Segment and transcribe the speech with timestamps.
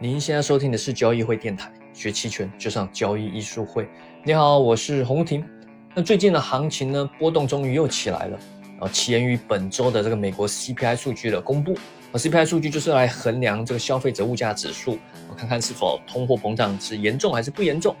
[0.00, 3.88] 您现在收听的是交易会电台，学期权就上交易艺术会。
[4.24, 5.44] 你好，我是洪婷。
[5.92, 8.38] 那最近的行情呢，波动终于又起来了
[8.78, 11.74] 啊，起源于本周的这个美国 CPI 数据的公布。
[12.12, 17.96] 啊，CPI 数据就是来衡量这个消费者物价指数，我看看是否通货膨胀是严重还是不严重。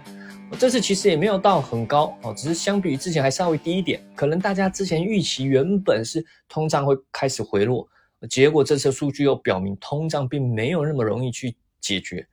[0.56, 4.00] 这次其实也没有到很高哦，只是相比于之前还稍微低一点。
[4.14, 7.88] 可能大家之前预期原本是通胀会开始回落，
[8.30, 12.26] 结果这次数据又表明通胀并没有那么容易去解决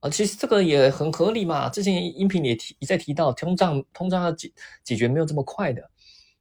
[0.00, 0.10] 啊。
[0.10, 1.68] 其实这个也很合理嘛。
[1.68, 5.82] 之前音频也提一再提到，通胀通胀要解解决没有这么快的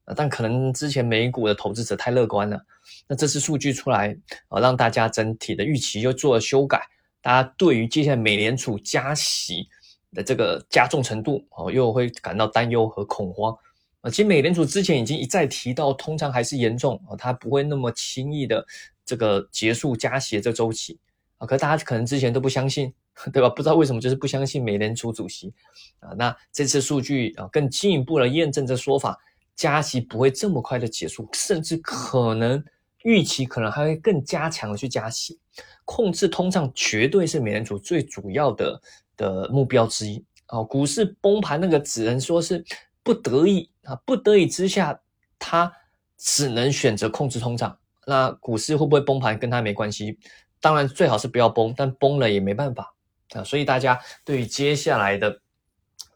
[0.05, 0.13] 啊。
[0.16, 2.60] 但可能之前美股的投资者太乐观了，
[3.08, 6.82] 那这次数据出来啊，让大家整体的预期又做了修改。
[7.22, 9.68] 大家对于接下来美联储加息。
[10.13, 13.54] 的这个加重程度哦，又会感到担忧和恐慌
[13.99, 14.10] 啊。
[14.10, 18.66] 其实美联储之前已经一再提到，通胀还是严重啊，它不会那么轻易的
[19.05, 20.98] 这个结束加息的这周期
[21.38, 21.48] 啊。
[21.48, 22.94] 可大家可能之前都不相信，
[23.34, 23.49] 对吧？
[23.49, 25.53] 不知道为什么就是不相信美联储主席
[25.99, 26.09] 啊。
[26.17, 29.18] 那这次数据啊，更进一步的验证这说法，
[29.55, 32.63] 加息不会这么快的结束，甚至可能
[33.04, 35.40] 预期可能还会更加强的去加息，
[35.84, 38.82] 控制通胀绝对是美联储最主要的。
[39.17, 42.62] 的目标之一啊，股市崩盘那个只能说是
[43.01, 44.99] 不得已啊，不得已之下，
[45.40, 45.71] 他
[46.17, 47.79] 只能选择控制通胀。
[48.05, 50.20] 那股市会不会崩盘跟他没关系，
[50.66, 52.91] 当然最好是不要崩，但崩了也没办法
[53.35, 53.44] 啊。
[53.44, 55.40] 所以大家对于接下来的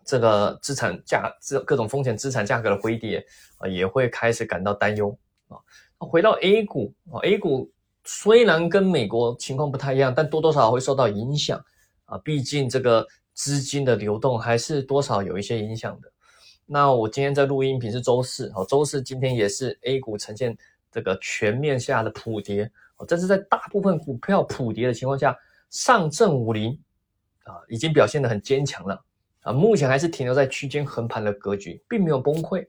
[0.03, 3.23] 这个资产价、这各种风险资产价格的回跌
[3.59, 5.16] 啊，也会开始感到担忧
[5.50, 5.59] 啊。
[6.00, 7.72] 回到 A 股啊，A 股
[8.03, 11.63] 虽然跟美国情况不太一样，但多多少少会受到影响。
[12.06, 16.11] 啊，毕竟这个资金的流动还是多少有一些影响的。
[16.66, 20.58] 那我今天在录音频是周四，哦，周四今天也是 A 股呈现
[20.91, 22.72] 这个全面下的普跌，
[23.05, 25.38] 这是在大部分股票普跌的情况下，
[25.69, 26.72] 上证五零
[27.44, 29.03] 啊已经表现得很坚强了，
[29.41, 32.67] 啊，目前还是停留在区间横盘的格局，并没有崩溃。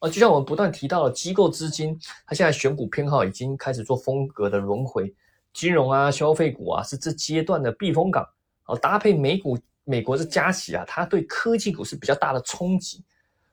[0.00, 5.14] 啊，就像我们不断提到的，机构资金它现在选股偏好已经开始做风格的轮回，
[5.52, 8.26] 金融啊、消费股啊是这阶段的避风港。
[8.64, 13.04] 哦，搭配美股，美国的加息啊，它对科技股是比较大的冲击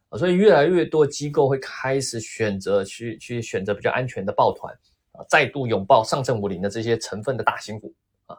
[0.08, 4.74] 啊，所以越来越多机构会开始选择去去选择比较安全的抱团
[5.18, 7.94] 啊，再度拥抱上证五零的这些成分的大型股
[8.28, 8.38] 啊。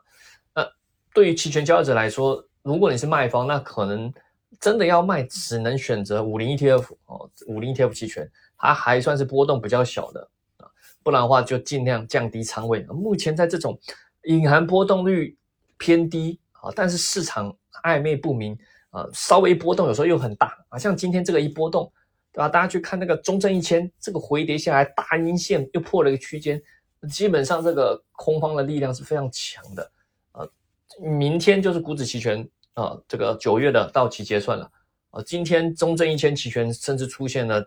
[0.55, 0.66] 那
[1.12, 4.12] 对于期权交易者来说，如果你是卖方，那可能
[4.61, 10.28] 真的要卖，只能选择五零 ETF 哦，五零 ETF 期权，它还算是波动比较小的
[10.59, 10.71] 啊，
[11.03, 12.83] 不然的话就尽量降低仓位。
[12.84, 13.78] 目前在这种
[14.25, 15.37] 隐含波动率
[15.77, 16.41] 偏低。
[16.61, 18.59] 啊，但是市场暧昧不明
[18.91, 21.93] 啊，稍微波动有时候又很大啊，像今天这个一波动，
[22.33, 22.49] 对吧？
[22.49, 26.61] 大家去看那个中证一千，这个回跌下来，大阴线又破了一个区间，
[27.11, 29.91] 基本上这个空方的力量是非常强的
[30.33, 30.50] 呃。
[31.00, 34.71] 明天就是股指期权啊，这个九月的到期结算了
[35.11, 35.22] 啊。
[35.25, 37.65] 今天中证一千期权甚至出现了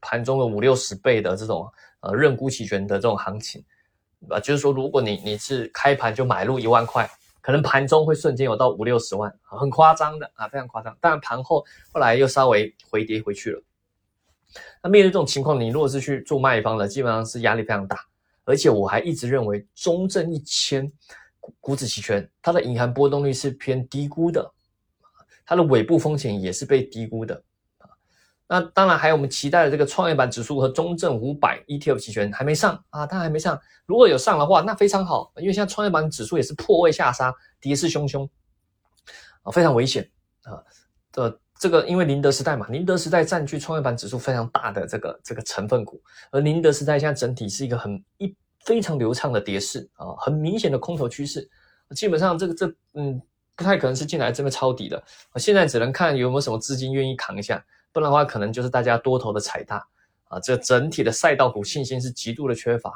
[0.00, 1.70] 盘中的五六十倍的这种
[2.00, 3.64] 呃认沽期权的这种行情
[4.28, 7.08] 啊，就是说如果你你是开盘就买入一万块。
[7.40, 10.96] 可能盘中会瞬间有到五六十万，很夸张的啊，非常夸张。
[10.98, 13.62] 当然盘后后来又稍微回跌回去了。
[14.82, 17.98] 那面对这种情况，你如果是去做卖方的，基本上是压力非常大。
[18.44, 20.90] 而且我还一直认为中证一千
[21.60, 24.52] 股指期权它的隐含波动率是偏低估的，
[25.46, 27.42] 它的尾部风险也是被低估的。
[28.46, 33.58] 那当然还有我们期待的这个创业板指数和中证五百 ETF 期权还没上啊，它还没上。
[33.86, 38.28] 如果有上的话，那非常好，因为现在创业板指数也是破位下杀，跌势汹汹
[39.42, 40.08] 啊，非常危险
[40.42, 40.62] 啊。
[41.12, 48.34] 的这个因为宁德时代嘛，宁德时代占据创业板指数非常大的这个这个成分股，而宁德时代现在整体是一个很一
[48.64, 51.48] 非常流畅的跌势啊，很明显的空头趋势，
[51.94, 53.20] 基本上这个这嗯
[53.56, 55.02] 不太可能是进来这边抄底的，
[55.36, 57.64] 现在只能看有没有什么资金愿意扛一下。
[57.92, 59.76] 不然的话，可能就是大家多头的踩踏
[60.24, 62.90] 啊，这整体的赛道股信心是极度的缺乏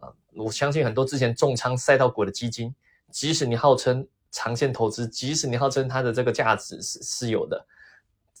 [0.00, 0.10] 啊。
[0.34, 2.74] 我相信很多之前重仓赛道股的基金，
[3.12, 7.64] 即使你号称长线投资，即使你号称它的这个价值是是有的，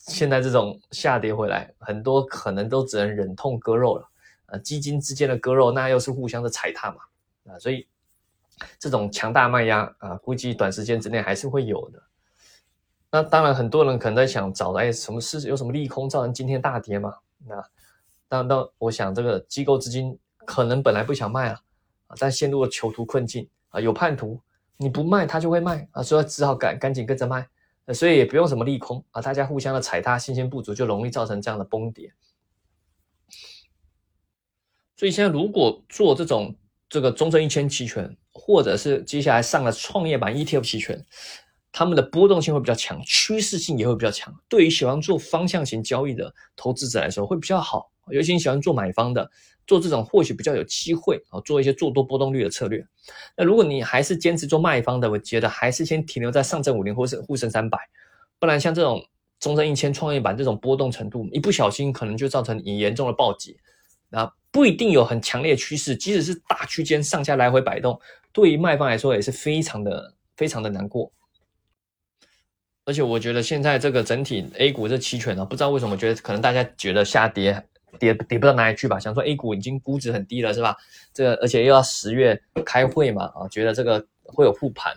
[0.08, 4.08] 现在这种下跌回来，很多可能都只能忍痛割肉了
[4.46, 4.58] 啊。
[4.58, 6.96] 基金之间的割肉，那又是互相的踩踏嘛
[7.52, 7.86] 啊，所以
[8.78, 12.02] 这种强大卖压啊，估计短时间之内还是会有的。
[13.10, 17.14] 那当然，很多人可能在想，找来什么事有什么利空造成今天大跌嘛？
[17.46, 17.62] 那
[18.26, 21.60] 当然，我想这个机构资金可能本来不想卖啊，
[22.08, 24.40] 啊，但陷入了囚徒困境啊，有叛徒，
[24.78, 27.46] 你不卖他就会卖啊，所以只好赶赶紧跟着卖，
[27.94, 32.12] 所以也不用什么利空啊，大家互相的踩踏，信心不足就容易造成这样的崩跌。
[34.96, 36.54] 所以现在如果做这种
[36.88, 41.04] 这个中证一千期权或者是接下来上了创业板 ETF 期权，
[41.72, 44.32] 他们的波动性会比较强，趋势性也会比较强。
[44.48, 47.90] 对于喜欢做方向型交易的投资者来说，会比较好。
[48.10, 49.30] 尤其你喜欢做买方的，
[49.66, 52.84] 做这种或许比较有机会啊，做一些做多波动率的策略。
[53.36, 57.78] 那如果你还是坚持做卖方的，我觉得还是先停留在上证五零或是沪深三百，
[58.38, 59.04] 不然像这种
[59.38, 63.56] 中证一千、创业板这种波动程度，一不小心可能就造成你严重的暴击。
[64.08, 67.98] 那不一定有很强烈趋势，即使是大区间上下来回摆动，
[68.32, 71.10] 对于卖方来说也是非常的非常的难过。
[72.84, 77.64] 而且我觉得现在这个整体 A 股这期权呢，不知道为什么觉得可能大家觉得下跌。
[77.98, 78.98] 跌跌不到哪里去吧？
[78.98, 80.76] 想说 A 股已经估值很低了，是吧？
[81.12, 84.96] 这个而且又要十月开会嘛，啊，觉得这个会有护盘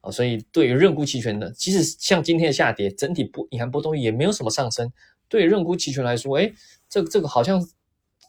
[0.00, 4.92] 啊，所以对于认沽期权的，即使像今天的下跌，整体波隐含波动也没有什么上升。
[5.28, 6.52] 对于认沽期权来说，哎，
[6.88, 7.66] 这个这个好像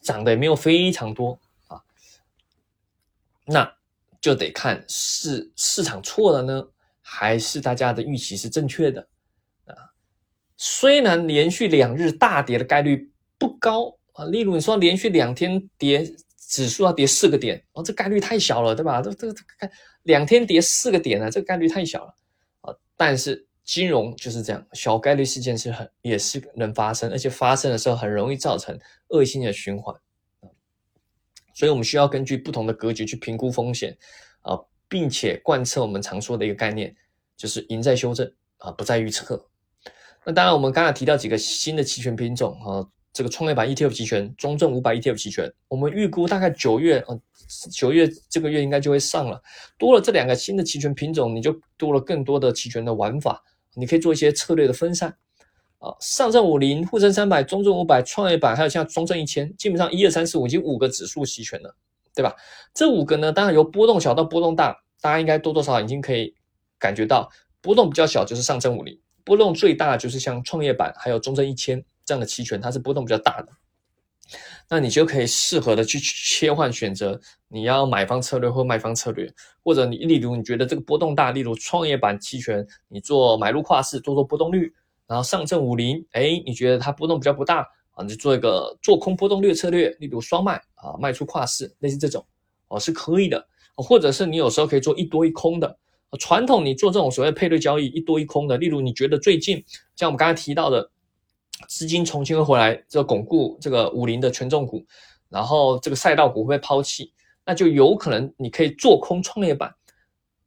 [0.01, 1.81] 涨的也没有非常多啊，
[3.45, 3.75] 那
[4.19, 6.67] 就得看是市场错了呢，
[7.01, 9.07] 还是大家的预期是正确的
[9.65, 9.93] 啊？
[10.55, 13.97] 虽然连续两日大跌的概率不高。
[14.13, 16.03] 啊，例如你说连续两天跌，
[16.39, 18.99] 指数要跌四个点，哦，这概率太小了，对吧？
[18.99, 19.43] 这这这
[20.03, 22.15] 两天跌四个点呢，这个概率太小了
[22.61, 22.73] 啊。
[22.95, 28.75] 但是金融就是这样，小概率事件是很也是能发生，而且发生的时候很容易造成
[29.09, 29.95] 恶性的循环
[31.53, 33.95] 所以我们需要根据不同的格局去评估风险
[34.41, 34.57] 啊，
[34.89, 36.95] 并且贯彻我们常说的一个概念，
[37.35, 39.47] 就是赢在修正啊，不在预测。
[40.25, 42.89] 那当然，我们刚才提到几个新的期权品种啊。
[43.17, 47.19] 这个创业板 ETF 期权、中证五百 ETF 期权，我们预估大概九月，呃，
[47.71, 49.41] 九月这个月应该就会上了。
[49.75, 53.43] 多了这两个新的期权品种，你就多了更多的期权的玩法，
[53.73, 55.09] 你可以做一些策略的分散。
[55.79, 61.75] 啊，上证五零、沪深三百、中证五百、创业板，还有像中证一千，基本上一二三四五已经五个指数期权了，
[62.13, 62.35] 对吧？
[62.71, 66.35] 这五个呢，当然由波动小到波动大，大家应该多多少少已经可以
[66.77, 67.27] 感觉到，
[67.61, 71.83] 波动比较小就是上证五零，波动最大就是像创业板还有中证一千。
[72.07, 73.49] 这样的期权它是波动比较大的，
[74.69, 77.19] 那你就可以适合的去切换选择，
[77.49, 79.29] 你要买方策略或卖方策略，
[79.61, 84.73] 或者你例如你觉得这个波动大，例如创业板期权，你做买入跨市做做波动率，
[85.05, 92.25] 然后上证五零，哎，你觉得它波动比较不大啊，你就做一个做空波动率策略，例如双卖啊，卖出跨市，类似这种
[92.69, 93.45] 哦是可以的，
[93.75, 95.77] 或者是你有时候可以做一多一空的，
[96.19, 99.61] 传统你做这种所谓配对交易一多一空的，例如你觉得最近
[99.97, 100.89] 像我们刚才提到的。
[101.67, 104.85] 资金重新会回来，这个巩固这个五零的权重股，
[105.27, 107.11] 然后这个赛道股会被抛弃，
[107.43, 109.73] 那就有可能你可以做空创业板，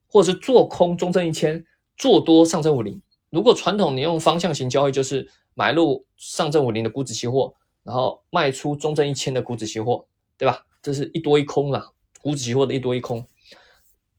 [0.07, 1.65] 或者是做空中证一千，
[1.97, 3.03] 做多上证五零。
[3.29, 7.53] 如果传统你用方向型交易，就是买入上证五零的股指期货，
[7.83, 10.06] 然后卖出中证一千的股指期货，
[10.39, 10.65] 对吧？
[10.81, 11.93] 这是一多一空了，
[12.23, 13.27] 股指期货的一多一空，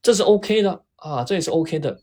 [0.02, 2.02] 这是 OK 的啊，这也是 OK 的。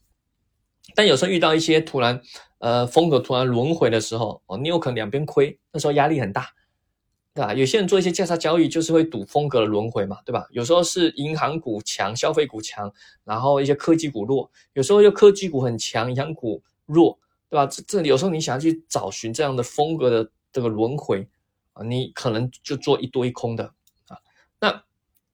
[0.95, 2.23] 但有时候遇到一些突然。
[2.59, 6.49] 呃，风格突然轮回的时候，哦，你有可能两边亏，那时候压力很大，
[7.33, 7.55] 对吧？
[7.55, 10.47] 有些人做一些价差交易，就是会赌风格的轮回嘛，对吧？
[10.51, 12.93] 有时候是银行股强，消费股强，
[13.25, 17.17] 然后一些科技股弱；有时候又科技股很强，银行股弱，
[17.49, 17.65] 对吧？
[17.67, 21.29] 这这里有时候你想要去找寻这样的风格的这个轮回
[21.75, 23.73] 啊，你可能就做一多一空的，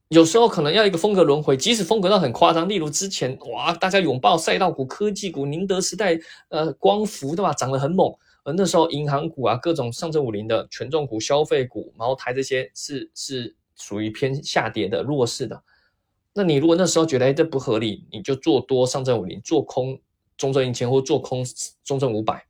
[0.09, 6.19] 有时候可能要一个风格轮回，即使风格到很夸张，例如之前哇，大家拥抱赛道股、科技股、宁德时代、
[6.51, 7.53] 呃光伏，对吧？
[7.55, 8.15] 涨得很猛。
[8.45, 15.63] 而那时候银行股啊，各种上证五零的权重股、消费股、茅台这些是是属于偏下跌的弱势的。
[16.35, 19.99] 那你如果那时候觉得哎这不合理，你就做多上证五零，做空
[20.37, 21.43] 中证一千或做空
[21.83, 22.47] 中证五百。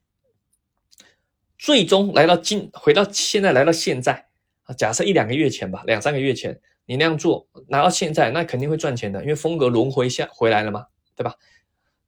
[1.57, 4.27] 最终来到今回到现在来到现在
[4.65, 6.61] 啊，假设一两个月前吧，两三个月前。
[6.87, 10.87] 你那样做拿到现在，那肯定会赚钱的，因为风格轮回下回来了嘛，
[11.17, 11.35] 对吧？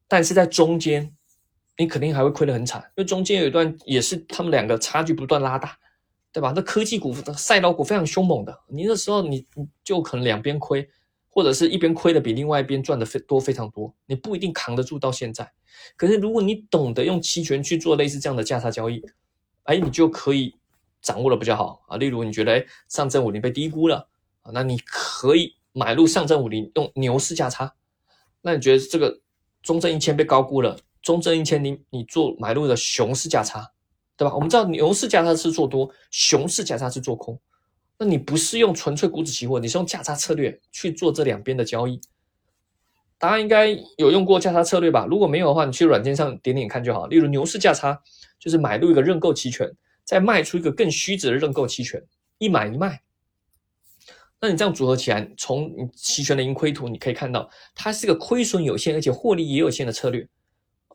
[0.08, 1.12] 但是在中间，
[1.78, 5.76] 你肯定还会亏得很惨，因为中间有一段也是他们两个差距不断拉大，
[6.32, 6.52] 对吧？
[6.54, 10.88] 那科技股、赛道股非常凶猛的，你那时候你你就可能两边亏，
[11.28, 15.50] 或者是一边亏的比另外一边赚的非多非常多，你不一定扛得住到现在。
[15.96, 19.02] 可是如果你懂得用期权去做类似这样的价差交易，
[19.64, 20.54] 哎，你就可以
[21.00, 21.96] 掌握的比较好啊。
[21.96, 24.08] 例如你觉得哎，上证五零被低估了。
[24.52, 27.74] 那你可以买入上证五零用牛市价差，
[28.42, 29.20] 那你觉得这个
[29.62, 33.72] 中证一千被高估了，中证一千你你做买入的熊市价差，
[34.16, 34.34] 对吧？
[34.34, 37.38] 我们知道牛市价差是做多，熊市价差是做空，
[37.98, 42.00] 那你不是用纯粹股指期货，你是用价差策略去做这两边的交易。
[43.18, 45.06] 大家应该有用过价差策略吧？
[45.06, 47.06] 如果没有的话，你去软件上点点看就好。
[47.06, 47.98] 例如牛市价差
[48.38, 49.70] 就是买入一个认购期权，
[50.04, 52.02] 再卖出一个更虚值的认购期权，
[52.38, 53.00] 一买一卖。
[54.40, 60.26] 那你这样组合起来，从你期权的盈亏图你可以看到，它是个亏损有限而且获利也有限的策略。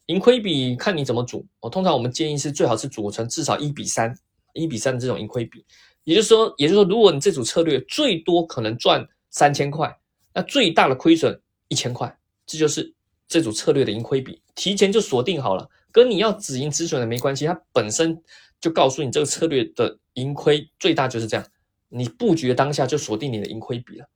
[0.07, 4.13] 盈亏比看你怎么组，我通常我们建议是最好是组成至少一比三，
[4.53, 5.65] 一比三的这种盈亏比。
[6.03, 9.95] 也就是说，也就是说，如果你这组策略最多可能赚三千块，
[10.33, 12.93] 那最大的亏损一千块，这就是
[13.27, 18.21] 这组策略的盈亏比，提前就锁定好了，跟你要止盈止损的没关系，它本身
[18.59, 21.45] 就告诉你这个策略的盈亏最大就是这样。
[21.93, 24.07] 你布局的当下就锁定你的盈亏比了，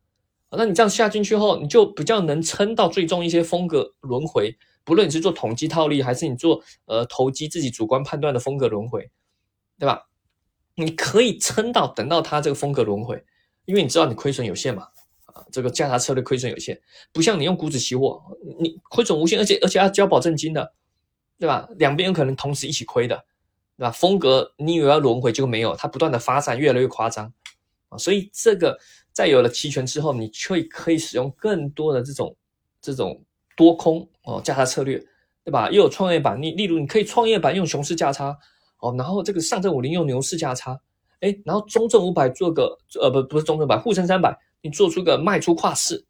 [0.52, 4.58] 那你这样下进去后，你就比较能撑到最终一些风格轮回。
[4.86, 9.10] 不论你是做统计套利，还是你做呃投机自己主观判断的风格轮回，
[9.78, 10.08] 对吧？
[10.76, 13.24] 你可以撑到等到它这个风格轮回，
[13.66, 14.84] 因为你知道你亏损有限嘛，
[15.26, 16.80] 啊，这个价差策略亏损有限，
[17.12, 18.22] 不像你用股指期货，
[18.60, 20.74] 你亏损无限，而且而且要交保证金的，
[21.40, 21.68] 对吧？
[21.78, 23.26] 两边有可能同时一起亏的，
[23.78, 23.92] 对吧？
[23.92, 27.34] 风格你以为要轮回就没有，它不断的发展越来越夸张。
[27.98, 28.78] 所以这个
[29.12, 32.36] 在有了期权之后，你却可以使用更多的这种
[32.82, 33.22] 这种
[33.56, 34.98] 多空哦价差策略，
[35.44, 35.70] 对吧？
[35.70, 38.38] 又有创业板，你例如你可以创业板用熊市价差
[38.80, 40.80] 哦，然后这个上证五零用牛市价差，
[41.22, 46.04] 哎，然后中证五百做个呃不不是中证百，沪深三百你做出个卖出跨市，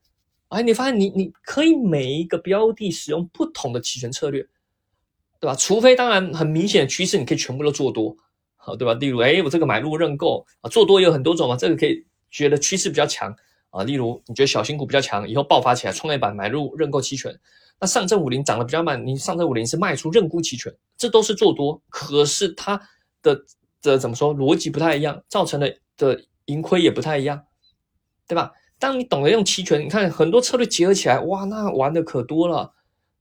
[0.50, 4.42] 哎，你发现你你可以每一个标的使用不同的期权策略，
[5.40, 5.56] 对吧？
[5.56, 8.16] 除非当然很明显的趋势，你可以全部都做多。
[8.66, 8.96] 好，对吧？
[8.96, 11.56] 例如，哎，我这个买入认购啊，做多有很多种嘛。
[11.56, 13.32] 这个可以觉得趋势比较强
[13.70, 13.84] 啊。
[13.84, 17.32] 例如，你觉得小型股比较强，以后爆发起来，创业板买入认购期权。
[17.80, 21.80] 那上证五零涨得比较慢，你上证五零是卖出认沽期权，这都是做多。
[21.90, 22.82] 可是它
[23.22, 23.40] 的
[23.84, 27.44] 的怎么说逻辑不太一样，造成的的盈亏也不太一样，
[28.28, 28.52] 对吧？
[28.80, 32.74] 当你懂得用期权，你看很多策略结合起来，哇，那玩的可多了。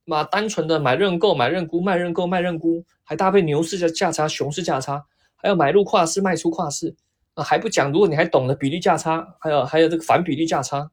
[0.07, 5.03] 嘛，单纯的买认购、买认沽、卖认购、卖认沽，还搭配牛市的价差、熊市价差。
[5.45, 6.97] 还有买入跨市卖出跨市
[7.35, 10.91] 啊，还不讲，如果你还懂得比例价差，还有还有这个反比例价差，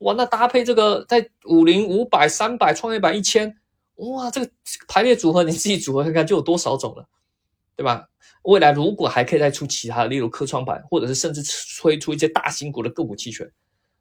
[0.00, 3.56] 哇，那搭配这个在五零五百三百创业板一千，
[3.96, 4.50] 哇，这个
[4.88, 7.06] 排列组合 你自己组合看看就有多少种了，
[7.76, 8.08] 对吧？
[8.42, 11.40] 未来如果还可以再出其他，例如科创板，或者是甚至
[11.80, 13.48] 推出一些大型股的个股期权，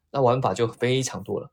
[0.10, 1.48] 那玩法就非常多了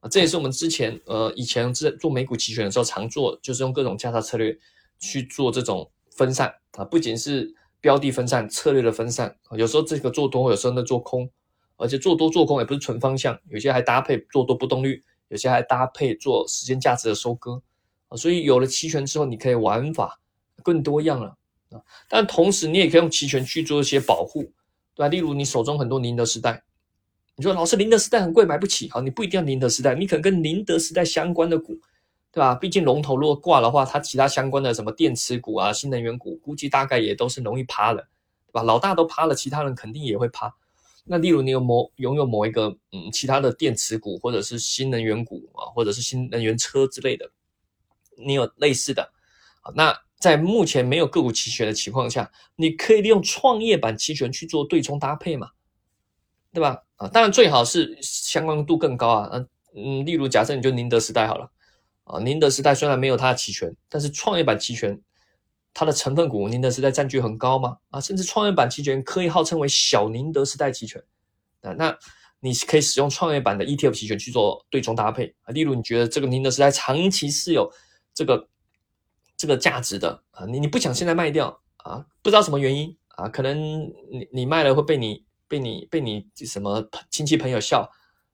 [0.00, 0.08] 啊。
[0.08, 4.58] 这也是我们之前呃以前在做美股期权的时候常做，就是用各种价差策略
[4.98, 7.54] 去做这种分散啊，不仅是。
[7.82, 11.28] 标的分散，策略的分散，有时候这个做多，有时候呢做空，
[11.76, 17.60] 而且做多做空也不是纯方向，有些还搭配做多波动率，有些还搭配做时间价值的收割。
[18.16, 20.20] 所以有了期权之后，你可以玩法
[20.62, 21.36] 更多样了
[21.70, 21.82] 啊。
[22.08, 24.42] 但同时你也可以用期权去做一些保护，
[24.94, 25.08] 对吧？
[25.08, 26.62] 例如你手中很多宁德时代，
[27.34, 31.76] 你说老师宁德时代很贵买不起，好，你不一定要宁德时代，你可能跟宁德时代相关的股。
[32.32, 32.54] 对吧？
[32.54, 38.00] 毕竟龙头如果挂的话，它其他相关的什么电池股啊、新能源股，估计大概也都是容易趴的，
[38.46, 38.62] 对吧？
[38.62, 40.54] 老大都趴了，其他人肯定也会趴。
[41.04, 47.30] 那例如你有某拥有某一个嗯其他的电池股，或者是新能源股啊，或者是新能源车之类的，
[48.16, 49.12] 你有类似的？
[49.74, 55.50] 那在目前没有个股期权的情况下，你可以利用创业板期权去做对冲搭配嘛？
[56.52, 56.82] 对吧？
[56.96, 59.28] 啊，当然最好是相关度更高啊。
[59.32, 61.50] 嗯嗯，例如假设你就宁德时代好了。
[62.04, 65.00] 啊，宁德时代虽然没有它的期权，但是创业板期权
[65.72, 67.78] 它的成分股，宁德时代占据很高嘛？
[67.90, 71.02] 啊，甚至创业板期权可以号称为小宁德时代期权
[71.62, 71.72] 啊。
[71.78, 71.96] 那
[72.40, 75.52] 你可以使用创业板的 ETF 期权去做对冲搭配啊。
[75.52, 77.72] 例如，你觉得这个宁德时代长期是有
[78.12, 78.48] 这个
[79.36, 82.04] 这个价值的啊，你你不想现在卖掉啊？
[82.20, 83.28] 不知道什么原因啊？
[83.28, 83.58] 可能
[84.10, 87.88] 你你卖了会被你被你被你什么亲戚朋友笑。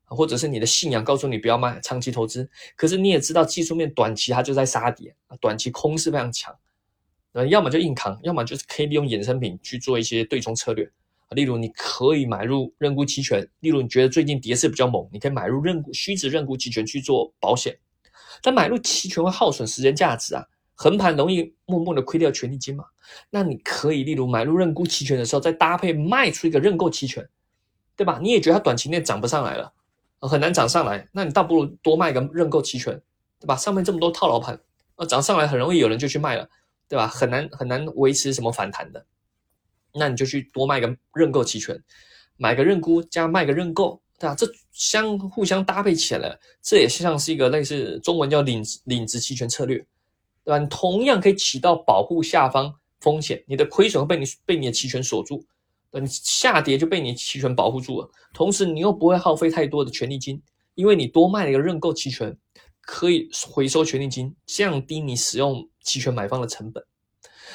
[0.08, 2.48] 或者是你的信仰告诉你不要卖，长期投资。
[2.76, 6.54] 可是你也知道技术面短期它就在杀跌啊，短期空是非常强。
[7.32, 10.84] 呃，要么就硬扛，要么就是可以利用衍生品去做一些对冲策略
[11.28, 11.30] 啊。
[11.30, 17.78] 例如你可以买入认沽期权，例如你觉得最近跌势比较猛，你可以买入认沽虚值认沽期权去做保险。
[18.40, 20.42] 但买入期权会耗损时间价值啊，
[20.74, 22.84] 横盘容易默默的亏掉权利金嘛。
[23.30, 27.28] 那你可以例如买入认沽期权的时候，再搭配卖出一个认购期权，
[27.94, 28.18] 对吧？
[28.22, 29.72] 你也觉得它短期内涨不上来了。
[30.26, 33.00] 很难涨上来，那你倒不如多卖个认购期权，
[33.38, 33.54] 对吧？
[33.54, 34.58] 上面这么多套牢盘，
[34.96, 36.48] 啊，涨上来很容易有人就去卖了，
[36.88, 37.06] 对吧？
[37.06, 39.06] 很难很难维持什么反弹的，
[39.94, 41.80] 那你就去多卖个认购期权，
[42.36, 44.34] 买个认沽加卖个认购，对吧？
[44.34, 49.78] 这相互相搭配起来，这也像是一个类似中文叫领领值期权策略，
[50.42, 50.58] 对吧？
[50.58, 55.44] 你同样可以起到保护下方风险，你的亏损会被你被你的期权锁住。
[55.90, 60.40] 等下跌就被你期权保护住了，同时你又不会耗费太多的权利金，
[60.74, 62.36] 因为你多卖了一个认购期权，
[62.80, 66.84] 可以回收权利金，降低你使用期权买方的成本。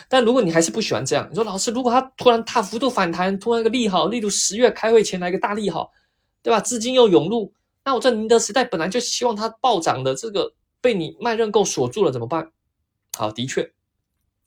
[0.10, 5.92] 但如果你还是不喜欢这样，你说老师，如果它突然大幅度反弹，突然一个利好，例如十月开会前来一个大利好，
[6.42, 6.60] 对吧？
[6.60, 7.54] 资金又涌入，
[7.86, 12.52] 那我这宁德时代本来就希望它暴涨的，这个被你卖认购锁住了怎么办？
[13.16, 13.72] 好，的确，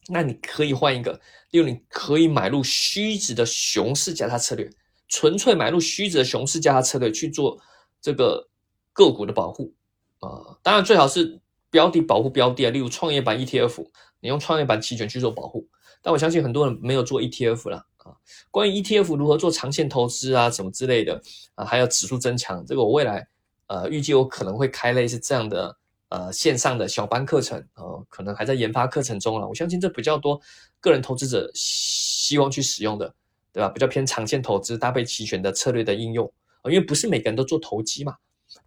[0.09, 1.21] 那你可以换一个，
[1.51, 4.71] 例如你可以买入虚值的熊市加差策略，
[5.09, 7.61] 纯粹买入虚值的熊市加差策略去做
[8.01, 8.49] 这个
[8.93, 9.75] 个股的保护
[10.21, 13.85] 啊，当然最好是标的保护标的啊，例如创业板 ETF，
[14.21, 15.69] 你用创业板期权去做保护。
[16.03, 18.15] 但我相信很多人没有做 ETF 了啊。
[18.53, 21.21] 关于 ETF 如何做长线投资啊，什么之类的
[21.57, 23.27] 啊，还有指数增强，这个我未来
[23.67, 25.77] 呃预计我可能会开类似这样的
[26.09, 29.49] 呃线上的小班课程啊，可能还在研发课程中了。
[29.49, 30.41] 我相信这比较多
[30.81, 33.15] 个人投资者希望去使用的，
[33.53, 33.69] 对吧？
[33.69, 36.31] 比较偏长线投资搭配期权的策略的应用
[36.63, 38.17] 啊，因为不是每个人都做投机嘛，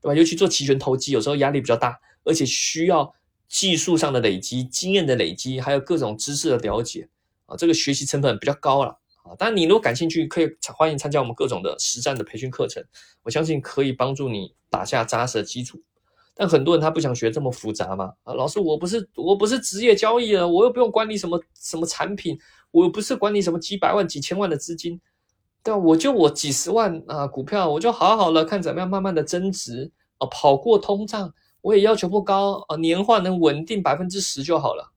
[0.02, 0.16] 对吧？
[0.16, 3.14] 尤其做期权投机，有时候压力比较大，而且需要
[3.48, 7.10] 技术上的累积、经验的累积，还有各种知识的了解。
[7.46, 8.92] 啊，这个学习成本比较高了
[9.24, 9.34] 啊！
[9.40, 12.86] 当然，你如果感兴趣，可以欢迎参加我们各种的实战的培训课程，
[13.24, 15.82] 我相信可以帮助你打下扎实的基础。
[16.42, 18.14] 但很多人他不想学这么复杂嘛？
[18.24, 22.40] 啊，老师，我不是我不是职业交易的，我又不用管理什么什么产品，
[22.72, 24.98] 我又不是管理什么几百万、几千万的资金，
[25.62, 25.78] 对吧？
[25.78, 31.30] 我就我几十万啊，股票我就好好的看怎么样慢慢的增值啊，跑过通胀，
[31.60, 34.94] 我也要求不高啊，年化能稳定百分之十就好了。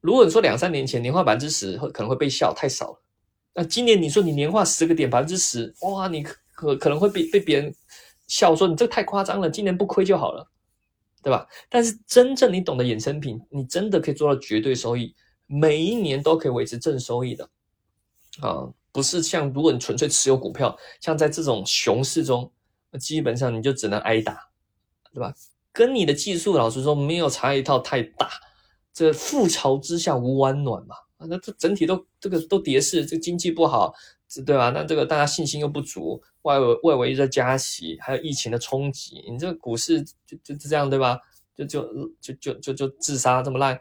[0.00, 3.02] 如果你说两三年前年化百分之十会可能会被笑太少了，
[3.52, 7.74] 那今年你说你年化十个点百分之十，哇，你可可能会被被别人
[8.28, 10.48] 笑说你这太夸张了，今年不亏就好了，
[11.22, 11.46] 对吧？
[11.70, 15.14] 但是真正你懂得衍生品，你真的可以做到绝对收益，
[15.46, 17.48] 每一年都可以维持正收益的
[18.40, 22.50] 啊，不是像如果你纯粹持有股票，像在这种熊市中，
[22.98, 24.38] 基本上你就只能挨打，
[25.12, 25.32] 对吧？
[25.72, 28.28] 跟你的技术老实说没有差一套太大。
[28.94, 30.94] 这覆巢之下无完卵嘛？
[31.16, 33.94] 那这整体都这个都跌势，这经济不好，
[34.44, 34.68] 对吧？
[34.68, 41.18] 那这个大家信心又不足，外围外围在加息，还有疫情的冲击，你这个股市就就就这样，对吧？
[41.54, 41.82] 就就
[42.20, 43.78] 就就就就自杀这么烂，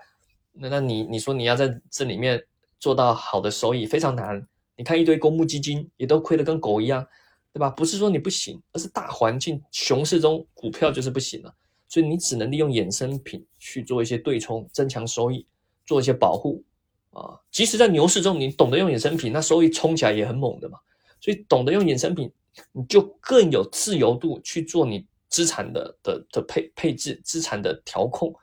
[0.53, 2.43] 那那你你说你要在这里面
[2.79, 4.45] 做到好的收益非常难。
[4.75, 7.05] 你看一堆公募基金也都亏得跟狗一样，
[7.53, 7.69] 对吧？
[7.69, 11.53] 不是说你不行，而是大环境熊市中股票就是不行了。
[11.87, 15.45] 所以你只能利用衍生品去做一些对冲，增强收益，
[15.85, 16.63] 做一些保护
[17.11, 17.37] 啊。
[17.51, 20.79] 即使在牛市中，你懂得用衍生品，那收益冲起来也很猛的嘛。
[21.19, 22.31] 所以懂得用衍生品，
[22.71, 28.33] 你就更有自由度去做你资产的的的配配置、资产的调控。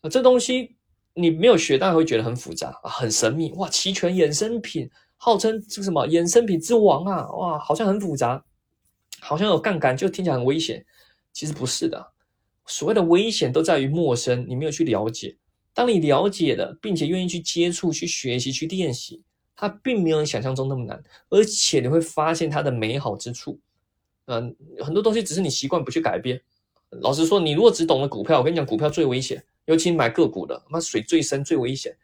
[0.00, 0.74] 啊，这东西
[1.14, 3.68] 你没有学，当然会觉得很复杂啊，很神秘哇。
[3.68, 8.42] 期权衍生品号称这个什么衍生品之王啊，哇，好像很复杂，
[9.20, 10.84] 好像有杠杆，就听起来很危险。
[11.32, 12.12] 其实不是的。
[12.66, 15.36] 所谓的危险都在于陌生，你没有去了解。
[15.74, 19.22] 当你了解了，并且愿意去接触、去学习、去练习，
[19.60, 23.60] 它并没有你想象中那么难，而且你会发现它的美好之处。
[24.24, 26.40] 嗯，很多东西只是你习惯不去改变。
[27.02, 31.94] 老实说，你如果只懂了股票，我跟你讲，股票最危险，尤其买个股的，那水最深、最危险。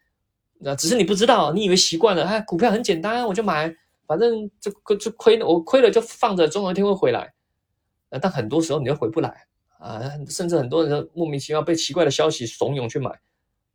[0.58, 3.74] 那只是你不知道，你以为习惯了，哎，股票很简单，我就买，
[4.06, 7.32] 反正就就亏了，我亏了就放着，总有一天会回来。
[8.20, 9.46] 但很多时候你又回不来。
[9.78, 13.10] 啊，甚至很多人莫名其妙被奇怪的消息怂恿去买，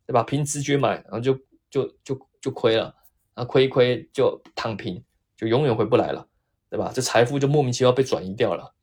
[0.06, 0.22] 对吧？
[0.22, 1.34] 凭直觉买，然后就
[1.68, 2.94] 就就就亏了，
[3.34, 5.02] 啊，亏一亏就躺平，
[5.36, 6.26] 就永远回不来了，
[6.70, 6.92] 对吧？
[6.94, 8.74] 这财富就莫名其妙被转移掉了，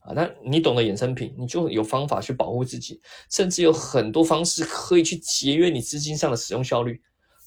[0.00, 7.00] 啊，那你懂得衍生品，你就有方法去保护自己，甚至有很多方式可以去节约你资金上的使用效率。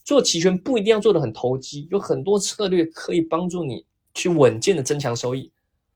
[0.03, 5.51] 做期权不一定要做的很投机，有很多策略可以帮助你去稳健的增强收益，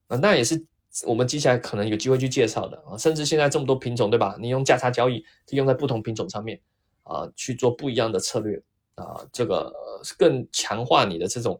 [0.07, 0.65] 啊，那也是。
[1.07, 4.37] 我们接下来可能有机会去介绍的啊，甚至现在这么多品种，对吧？
[4.39, 6.61] 你用价差交易，就用在不同品种上面
[7.01, 8.61] 啊，去做不一样的策略
[8.95, 9.71] 啊，这个
[10.17, 11.59] 更强化你的这种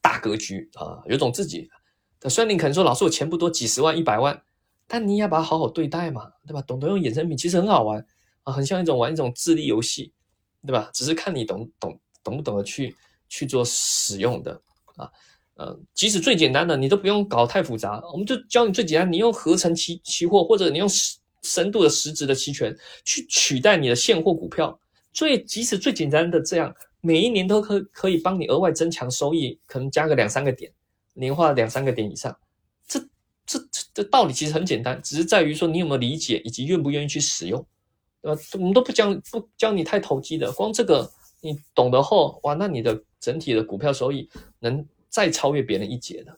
[0.00, 1.68] 大格局啊，有种自己。
[2.20, 4.42] 的虽然你可能说老师我钱不多，几十万、一百万，
[4.86, 6.60] 但你也要把它好好对待嘛，对吧？
[6.62, 8.04] 懂得用衍生品其实很好玩
[8.42, 10.12] 啊，很像一种玩一种智力游戏，
[10.66, 10.90] 对吧？
[10.92, 12.94] 只是看你懂懂懂不懂得去
[13.28, 14.60] 去做使用的
[14.96, 15.10] 啊。
[15.54, 20.88] 呃，即使最简单的，你都不用搞太复杂，我们就教你最简单，你用合成期期货，或者你用
[21.42, 22.74] 深度的实质的期权
[23.04, 24.78] 去取代你的现货股票，
[25.12, 30.72] 最即使最简单的这样，每一年都可可以帮你额外增强收益，可能加个两三个点，
[31.14, 32.36] 年化两三个点以上，
[32.86, 33.00] 这
[33.46, 37.64] 这这这道理其实很简单，只是在于说你有没有理解以及愿不愿意去使用，
[38.22, 38.40] 对吧？
[38.54, 44.86] 我们都不教不教你太投机的，光这个你懂得后，哇，那你的整体的股票收益能。
[45.12, 46.32] 再超越别人一截的，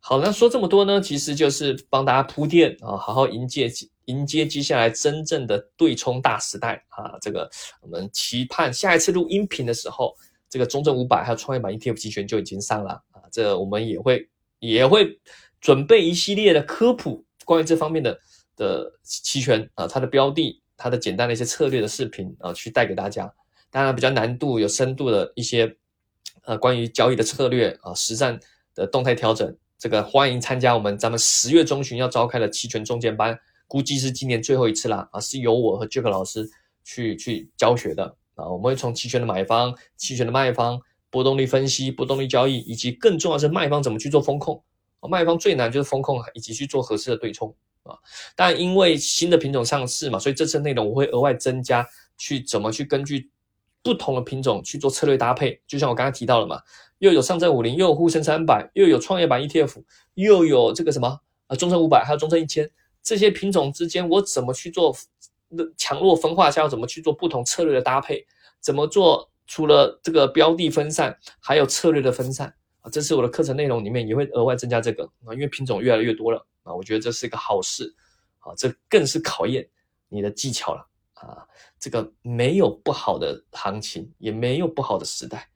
[0.00, 3.68] 好，那说这么多呢，其实就是帮大家铺垫啊，好好迎接
[4.06, 7.16] 迎接接下来真正的对冲大时代啊！
[7.20, 7.48] 这个
[7.80, 10.16] 我们期盼下一次录音频的时候，
[10.48, 13.22] 这个中证五百还有创业板 ETF 期权就已经上了啊！
[13.30, 15.18] 这我们也会也会
[15.60, 18.18] 准备一系列的科普，关于这方面的
[18.56, 23.32] 的期权啊，它的标的，它的简单的一些策略的视频啊，去带给大家。
[23.70, 25.76] 当然比较难度有深度的一些
[26.44, 28.38] 呃关于交易的策略啊，实战
[28.74, 36.48] 的动态调整，这个欢迎参加我们咱们十月中旬要召开的期权中间班，估计是今年最后一次啦啊，是由我和 Jack 老师
[36.84, 40.80] 去去教学的啊，我们会从期权的买方、期权的卖方。
[41.08, 44.62] 波动率分析、波动率交易，以及更重要是卖方怎么去做风控
[45.08, 47.96] 卖方最难就是风控，以及去做合适的对冲啊。
[48.34, 51.86] 但因为新的品种上市嘛，所以这次内容我会额外增加，
[52.18, 53.30] 去怎么去根据
[53.82, 55.58] 不同的品种去做策略搭配。
[55.66, 56.60] 就像我刚刚提到了嘛，
[56.98, 59.82] 又有上证五零，又有沪深三百，又有创业板 ETF，
[60.14, 62.68] 又有这个什么啊中证五百，还有中证一千，
[63.06, 64.92] 这些品种之间我怎么去做
[65.76, 68.26] 强弱分化下，要怎么去做不同策略的搭配，
[68.60, 69.30] 怎么做？
[69.46, 77.94] 除了这个标的分散，还有策略的分散啊，这是我的课程内容里面也会额外增加这个啊，因为品种越来越多了啊，我觉得这是一个好事
[78.40, 79.64] 啊，这更是考验
[80.08, 81.46] 你的技巧了啊，
[81.78, 85.48] 这个没有不好的行情，也没有不好的时代，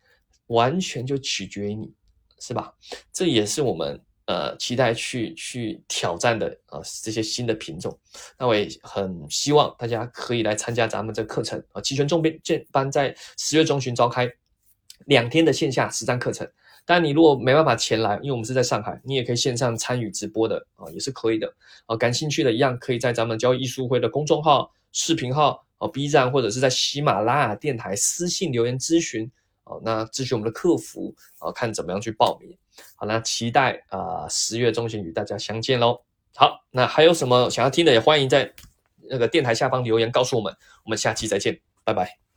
[0.47, 1.93] 完全就取决于你，
[2.39, 2.73] 是吧？
[3.13, 4.01] 这也是我们。
[4.31, 7.99] 呃，期待去去挑战的啊，这些新的品种，
[8.39, 14.31] 那我也很希望大家可以来参加咱们这课程啊，期权重变建班在十月中旬召开
[15.07, 16.49] 两天的线下实战课程。
[16.87, 21.53] 当然，你如果没办法前来，因为我们是在上海，你也可以线上参与直播的啊，也是可以的
[21.87, 21.97] 啊。
[21.97, 29.29] 感兴趣的一样可以在咱们交易艺术会的公众号、视频号啊、B 站或者是在喜马拉雅电台私信留言咨询
[29.65, 32.57] 啊，那咨询我们的客服啊，看怎么样去报名。
[32.97, 36.01] 好，那期待啊十月中旬与大家相见喽。
[36.35, 38.53] 好，那还有什么想要听的，也欢迎在
[39.09, 40.55] 那个电台下方留言告诉我们。
[40.85, 42.30] 我们下期再见，拜拜。